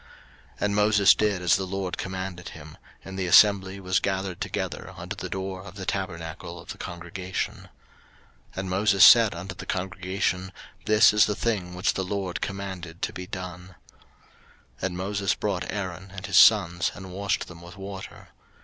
[0.53, 4.95] 03:008:004 And Moses did as the LORD commanded him; and the assembly was gathered together
[4.97, 7.55] unto the door of the tabernacle of the congregation.
[7.55, 7.69] 03:008:005
[8.55, 10.51] And Moses said unto the congregation,
[10.85, 13.75] This is the thing which the LORD commanded to be done.
[14.79, 18.29] 03:008:006 And Moses brought Aaron and his sons, and washed them with water.